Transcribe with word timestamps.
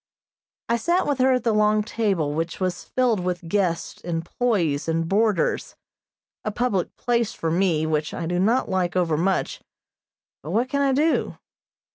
I 0.67 0.77
sat 0.77 1.05
with 1.05 1.19
her 1.19 1.33
at 1.33 1.43
the 1.43 1.53
long 1.53 1.83
table 1.83 2.33
which 2.33 2.59
was 2.59 2.85
filled 2.85 3.19
with 3.19 3.47
guests, 3.47 4.01
employees 4.01 4.87
and 4.87 5.07
boarders 5.07 5.75
a 6.43 6.49
public 6.49 6.97
place 6.97 7.33
for 7.33 7.51
me, 7.51 7.85
which 7.85 8.11
I 8.11 8.25
do 8.25 8.39
not 8.39 8.67
like 8.67 8.95
over 8.95 9.15
much, 9.15 9.61
but 10.41 10.49
what 10.49 10.69
can 10.69 10.81
I 10.81 10.91
do? 10.91 11.37